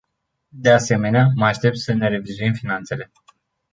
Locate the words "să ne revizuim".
1.77-2.53